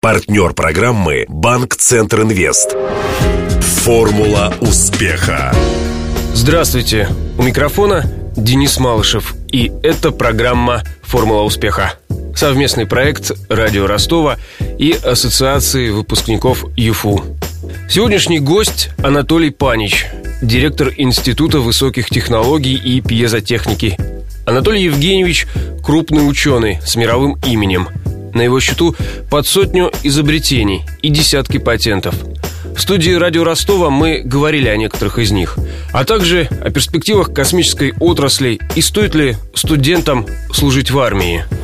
[0.00, 2.76] Партнер программы «Банк Центр Инвест».
[3.82, 5.52] Формула успеха.
[6.34, 7.08] Здравствуйте.
[7.36, 8.04] У микрофона
[8.36, 9.34] Денис Малышев.
[9.50, 11.94] И это программа «Формула успеха».
[12.36, 17.24] Совместный проект «Радио Ростова» и Ассоциации выпускников ЮФУ.
[17.90, 20.06] Сегодняшний гость Анатолий Панич,
[20.40, 23.98] директор Института высоких технологий и пьезотехники.
[24.46, 25.48] Анатолий Евгеньевич–
[25.82, 27.88] крупный ученый с мировым именем–
[28.38, 28.94] на его счету
[29.30, 32.14] под сотню изобретений и десятки патентов.
[32.76, 35.58] В студии «Радио Ростова» мы говорили о некоторых из них,
[35.92, 41.44] а также о перспективах космической отрасли и стоит ли студентам служить в армии–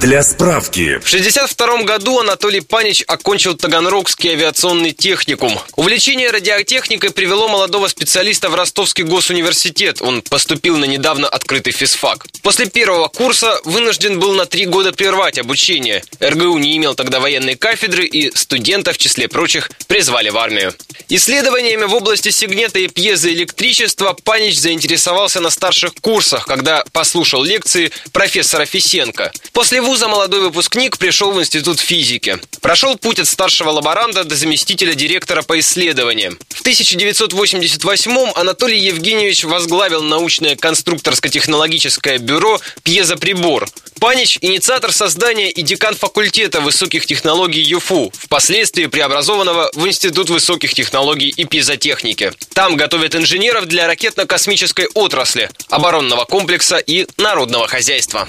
[0.00, 0.98] для справки.
[1.02, 5.58] В 62 году Анатолий Панич окончил Таганрогский авиационный техникум.
[5.74, 10.02] Увлечение радиотехникой привело молодого специалиста в Ростовский госуниверситет.
[10.02, 12.26] Он поступил на недавно открытый физфак.
[12.42, 16.04] После первого курса вынужден был на три года прервать обучение.
[16.20, 20.74] РГУ не имел тогда военной кафедры и студента, в числе прочих, призвали в армию.
[21.08, 28.66] Исследованиями в области сигнета и пьезоэлектричества Панич заинтересовался на старших курсах, когда послушал лекции профессора
[28.66, 29.32] Фисенко.
[29.52, 32.38] После вуза молодой выпускник пришел в Институт физики.
[32.60, 36.36] Прошел путь от старшего лаборанта до заместителя директора по исследованиям.
[36.48, 43.68] В 1988-м Анатолий Евгеньевич возглавил научное конструкторско-технологическое бюро «Пьезоприбор».
[44.00, 51.28] Панич– инициатор создания и декан факультета высоких технологий ЮФУ, впоследствии преобразованного в Институт высоких технологий
[51.28, 52.32] и пьезотехники.
[52.52, 58.28] Там готовят инженеров для ракетно-космической отрасли, оборонного комплекса и народного хозяйства.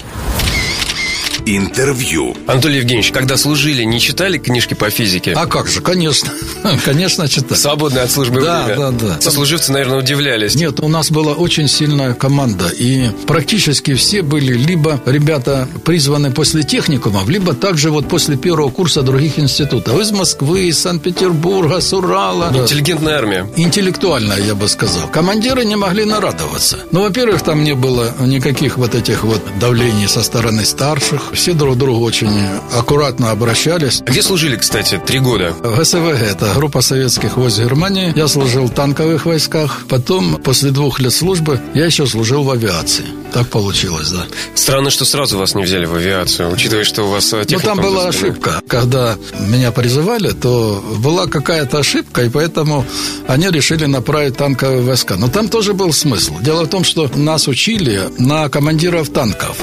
[1.55, 2.35] Интервью.
[2.45, 5.31] Анатолий Евгеньевич, когда служили, не читали книжки по физике?
[5.31, 6.29] А как же, конечно.
[6.83, 7.57] Конечно, читали.
[7.57, 8.91] Свободное от службы да, время.
[8.91, 10.55] Да, да, Сослуживцы, наверное, удивлялись.
[10.55, 12.67] Нет, у нас была очень сильная команда.
[12.67, 19.01] И практически все были либо ребята призваны после техникумов, либо также вот после первого курса
[19.01, 19.97] других институтов.
[20.01, 22.51] Из Москвы, из Санкт-Петербурга, с Урала.
[22.53, 23.47] Интеллигентная армия.
[23.55, 25.07] Интеллектуальная, я бы сказал.
[25.07, 26.79] Командиры не могли нарадоваться.
[26.91, 31.75] Ну, во-первых, там не было никаких вот этих вот давлений со стороны старших все друг
[31.75, 32.29] к другу очень
[32.75, 34.01] аккуратно обращались.
[34.05, 35.53] Где служили, кстати, три года?
[35.61, 38.11] В СВГ, это группа советских войск Германии.
[38.15, 39.85] Я служил в танковых войсках.
[39.87, 43.05] Потом, после двух лет службы, я еще служил в авиации.
[43.33, 44.25] Так получилось, да.
[44.55, 48.07] Странно, что сразу вас не взяли в авиацию, учитывая, что у вас Ну, там была
[48.07, 48.61] ошибка.
[48.67, 52.85] Когда меня призывали, то была какая-то ошибка, и поэтому
[53.27, 55.15] они решили направить танковые войска.
[55.17, 56.39] Но там тоже был смысл.
[56.41, 59.57] Дело в том, что нас учили на командиров танков.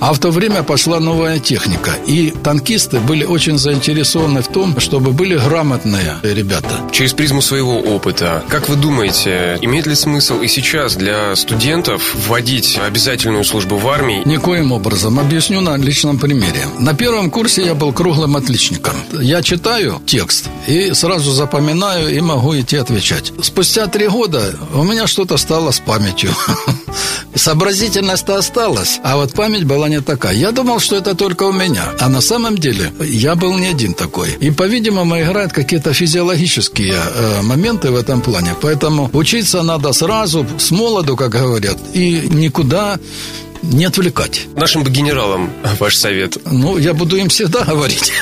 [0.00, 1.92] А в то время пошла новая техника.
[2.06, 6.80] И танкисты были очень заинтересованы в том, чтобы были грамотные ребята.
[6.92, 12.78] Через призму своего опыта, как вы думаете, имеет ли смысл и сейчас для студентов вводить
[12.84, 14.22] обязательную службу в армии?
[14.24, 15.18] Никоим образом.
[15.18, 16.66] Объясню на личном примере.
[16.78, 18.94] На первом курсе я был круглым отличником.
[19.12, 23.32] Я читаю текст и сразу запоминаю и могу идти отвечать.
[23.42, 26.30] Спустя три года у меня что-то стало с памятью.
[27.34, 30.34] Сообразительность-то осталась, а вот память была не такая.
[30.34, 31.84] Я думал, что это только у меня.
[32.00, 34.36] А на самом деле я был не один такой.
[34.40, 38.54] И, по-видимому, играют какие-то физиологические э, моменты в этом плане.
[38.60, 42.98] Поэтому учиться надо сразу, с молоду, как говорят, и никуда
[43.72, 44.46] не отвлекать.
[44.56, 46.36] Нашим бы генералам ваш совет.
[46.50, 48.12] Ну, я буду им всегда говорить.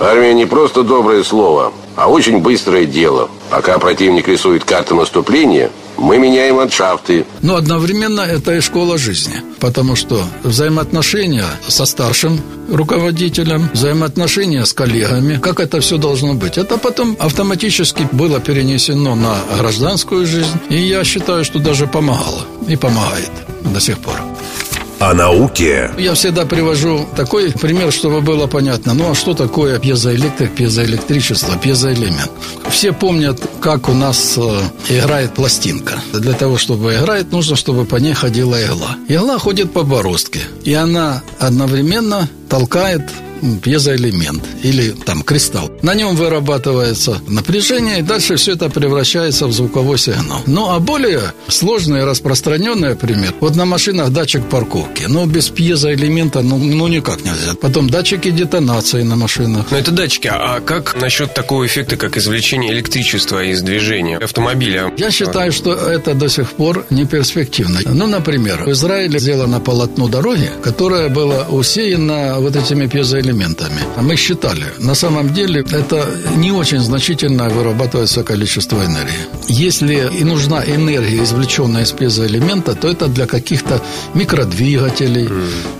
[0.00, 3.30] Армия не просто доброе слово, а очень быстрое дело.
[3.50, 7.26] Пока противник рисует карты наступления, мы меняем ландшафты.
[7.42, 9.42] Но одновременно это и школа жизни.
[9.58, 16.56] Потому что взаимоотношения со старшим руководителем, взаимоотношения с коллегами, как это все должно быть.
[16.56, 20.56] Это потом автоматически было перенесено на гражданскую жизнь.
[20.70, 22.46] И я считаю, что даже помогало.
[22.68, 23.30] И помогает
[23.64, 24.14] до сих пор
[24.98, 25.90] о науке.
[25.98, 28.94] Я всегда привожу такой пример, чтобы было понятно.
[28.94, 32.30] Ну, а что такое пьезоэлектрик, пьезоэлектричество, пьезоэлемент?
[32.70, 35.94] Все помнят, как у нас э, играет пластинка.
[36.12, 38.96] Для того, чтобы играть, нужно, чтобы по ней ходила игла.
[39.08, 43.02] Игла ходит по бороздке, и она одновременно толкает
[43.62, 45.70] пьезоэлемент или там кристалл.
[45.82, 50.42] На нем вырабатывается напряжение, и дальше все это превращается в звуковой сигнал.
[50.46, 53.34] Ну, а более сложный и распространенный пример.
[53.40, 55.04] Вот на машинах датчик парковки.
[55.08, 57.54] Ну, без пьезоэлемента, ну, ну никак нельзя.
[57.60, 59.66] Потом датчики детонации на машинах.
[59.70, 60.28] Но это датчики.
[60.32, 64.92] А как насчет такого эффекта, как извлечение электричества из движения автомобиля?
[64.96, 67.80] Я считаю, что это до сих пор не перспективно.
[67.84, 73.80] Ну, например, в Израиле сделано полотно дороги, которое было усеяно вот этими пьезоэлементами элементами.
[73.96, 79.26] А мы считали, на самом деле это не очень значительно вырабатывается количество энергии.
[79.48, 83.80] Если и нужна энергия, извлеченная из пьезоэлемента, то это для каких-то
[84.14, 85.28] микродвигателей,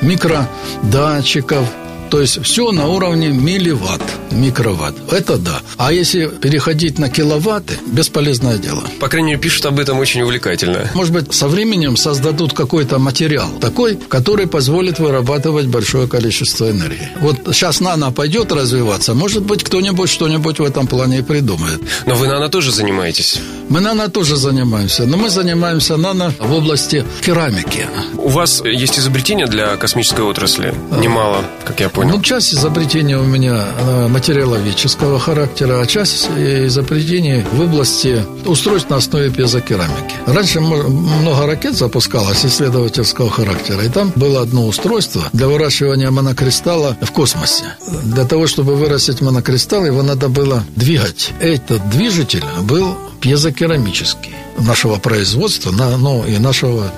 [0.00, 1.66] микродатчиков,
[2.10, 4.94] То есть все на уровне милливатт, микроватт.
[5.12, 5.60] Это да.
[5.76, 8.82] А если переходить на киловатты, бесполезное дело.
[9.00, 10.88] По крайней мере, пишут об этом очень увлекательно.
[10.94, 17.08] Может быть, со временем создадут какой-то материал такой, который позволит вырабатывать большое количество энергии.
[17.20, 21.80] Вот сейчас нано пойдет развиваться, может быть, кто-нибудь что-нибудь в этом плане и придумает.
[22.06, 23.40] Но вы нано тоже занимаетесь?
[23.68, 27.86] Мы нано тоже занимаемся, но мы занимаемся нано в области керамики.
[28.16, 30.74] У вас есть изобретения для космической отрасли?
[30.90, 32.16] Немало, как я понял.
[32.16, 38.96] Ну, часть изобретений у меня э, материаловедческого характера, а часть изобретений в области устройств на
[38.96, 40.14] основе пьезокерамики.
[40.26, 47.10] Раньше много ракет запускалось исследовательского характера, и там было одно устройство для выращивания монокристалла в
[47.12, 47.64] космосе.
[48.04, 51.32] Для того, чтобы вырастить монокристалл, его надо было двигать.
[51.40, 56.92] Этот движитель был пьезокерамический нашего производства, ну и нашего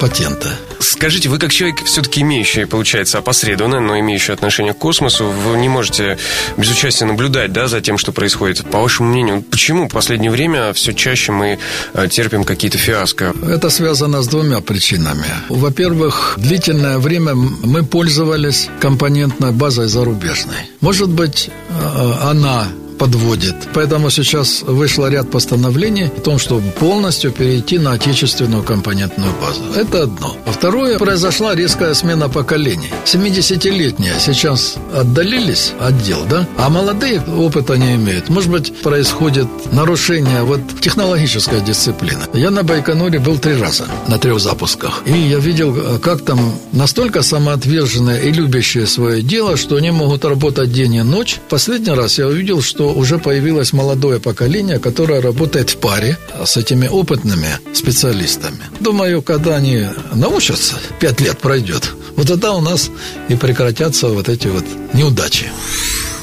[0.00, 0.48] патента.
[0.80, 5.68] Скажите, вы как человек, все-таки имеющий, получается, опосредованно, но имеющий отношение к космосу, вы не
[5.68, 6.18] можете
[6.56, 8.64] без участия наблюдать да, за тем, что происходит.
[8.70, 11.58] По вашему мнению, почему в последнее время все чаще мы
[11.92, 13.34] э, терпим какие-то фиаско?
[13.46, 15.26] Это связано с двумя причинами.
[15.50, 20.70] Во-первых, длительное время мы пользовались компонентной базой зарубежной.
[20.80, 22.68] Может быть, э, она
[23.00, 23.54] подводит.
[23.72, 29.62] Поэтому сейчас вышло ряд постановлений о том, чтобы полностью перейти на отечественную компонентную базу.
[29.74, 30.36] Это одно.
[30.44, 32.92] А второе, произошла резкая смена поколений.
[33.06, 36.46] 70-летние сейчас отдалились от дел, да?
[36.58, 38.28] А молодые опыта не имеют.
[38.28, 42.24] Может быть, происходит нарушение вот технологической дисциплины.
[42.34, 45.02] Я на Байконуре был три раза на трех запусках.
[45.06, 46.38] И я видел, как там
[46.72, 51.38] настолько самоотверженные и любящие свое дело, что они могут работать день и ночь.
[51.48, 56.88] Последний раз я увидел, что уже появилось молодое поколение, которое работает в паре с этими
[56.88, 58.60] опытными специалистами.
[58.80, 62.90] Думаю, когда они научатся, пять лет пройдет, вот тогда у нас
[63.28, 65.46] и прекратятся вот эти вот неудачи.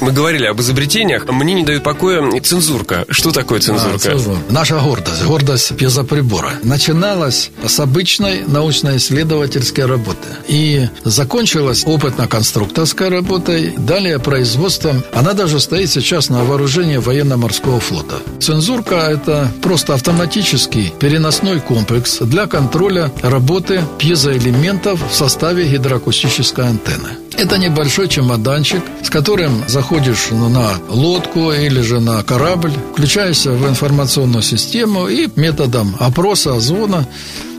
[0.00, 1.26] Мы говорили об изобретениях.
[1.26, 3.04] Мне не дает покоя цензурка.
[3.08, 3.96] Что такое цензурка?
[3.96, 4.38] А, цензура.
[4.48, 6.52] Наша гордость, гордость пьезоприбора.
[6.62, 10.28] Начиналась с обычной научно-исследовательской работы.
[10.46, 13.74] И закончилась опытно-конструкторской работой.
[13.76, 15.02] Далее производством.
[15.12, 18.16] Она даже стоит сейчас на вооружении военно-морского флота.
[18.40, 27.10] Цензурка– это просто автоматический переносной комплекс для контроля работы пьезоэлементов в составе гидроакустической антенны.
[27.38, 34.42] Это небольшой чемоданчик, с которым заходишь на лодку или же на корабль, включаешься в информационную
[34.42, 37.08] систему и методом опроса, звона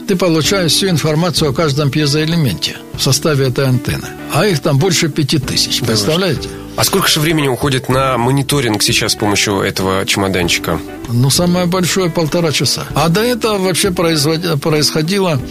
[0.07, 4.09] ты получаешь всю информацию о каждом пьезоэлементе в составе этой антенны.
[4.31, 6.49] А их там больше пяти тысяч, представляете?
[6.75, 10.79] А сколько же времени уходит на мониторинг сейчас с помощью этого чемоданчика?
[11.07, 12.85] Ну, самое большое полтора часа.
[12.93, 15.41] А до этого вообще происходило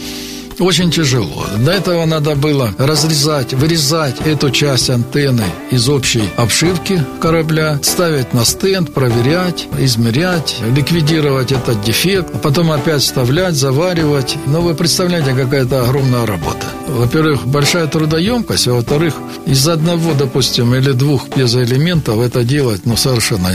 [0.59, 1.45] очень тяжело.
[1.57, 8.45] До этого надо было разрезать, вырезать эту часть антенны из общей обшивки корабля, ставить на
[8.45, 14.37] стенд, проверять, измерять, ликвидировать этот дефект, а потом опять вставлять, заваривать.
[14.45, 16.65] Но вы представляете, какая это огромная работа.
[16.87, 19.15] Во-первых, большая трудоемкость, а во-вторых,
[19.45, 23.49] из одного, допустим, или двух пьезоэлементов это делать ну, совершенно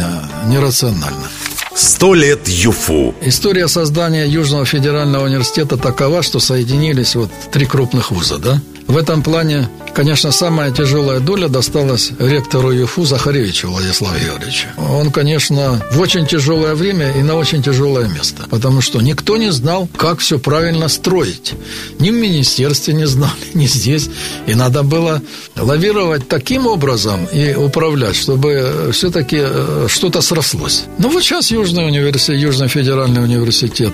[0.48, 1.24] нерационально.
[1.74, 3.14] Сто лет ЮФУ.
[3.20, 8.60] История создания Южного федерального университета такова, что соединились вот три крупных вуза, да?
[8.86, 14.66] В этом плане, конечно, самая тяжелая доля досталась ректору ЮФУ Захаревичу Владиславу Георгиевичу.
[14.76, 19.52] Он, конечно, в очень тяжелое время и на очень тяжелое место, потому что никто не
[19.52, 21.54] знал, как все правильно строить.
[21.98, 24.10] Ни в министерстве не знали, ни здесь.
[24.46, 25.22] И надо было
[25.56, 30.84] лавировать таким образом и управлять, чтобы все-таки э, что-то срослось.
[30.98, 33.92] Ну вот сейчас Южный университет, Южный федеральный университет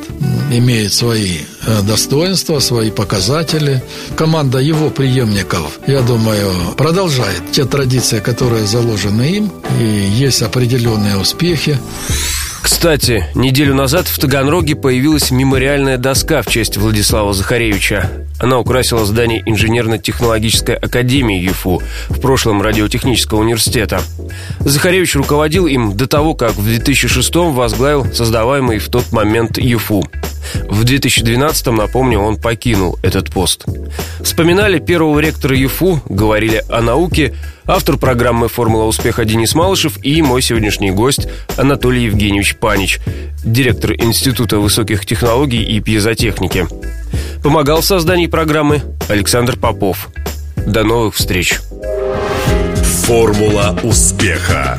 [0.51, 3.83] имеет свои э, достоинства, свои показатели.
[4.17, 11.79] Команда его преемников, я думаю, продолжает те традиции, которые заложены им, и есть определенные успехи.
[12.63, 18.09] Кстати, неделю назад в Таганроге появилась мемориальная доска в честь Владислава Захаревича.
[18.39, 24.01] Она украсила здание Инженерно-технологической академии ЮФУ, в прошлом радиотехнического университета.
[24.61, 30.05] Захаревич руководил им до того, как в 2006 возглавил создаваемый в тот момент ЮФУ.
[30.69, 33.65] В 2012-м, напомню, он покинул этот пост.
[34.23, 37.35] Вспоминали первого ректора ЮФУ, говорили о науке,
[37.67, 43.01] автор программы «Формула успеха» Денис Малышев и мой сегодняшний гость Анатолий Евгеньевич Панич,
[43.45, 46.67] директор Института высоких технологий и пьезотехники.
[47.43, 50.09] Помогал в создании программы Александр Попов.
[50.57, 51.59] До новых встреч!
[53.07, 54.79] Формула успеха.